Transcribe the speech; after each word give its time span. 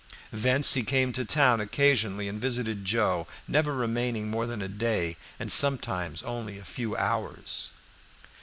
Thence 0.33 0.73
he 0.73 0.81
came 0.81 1.13
to 1.13 1.23
town 1.23 1.59
occasionally 1.61 2.27
and 2.27 2.41
visited 2.41 2.83
Joe, 2.85 3.27
never 3.47 3.71
remaining 3.75 4.31
more 4.31 4.47
than 4.47 4.63
a 4.63 4.67
day, 4.67 5.15
and 5.39 5.51
sometimes 5.51 6.23
only 6.23 6.57
a 6.57 6.63
few 6.65 6.97
hours. 6.97 7.69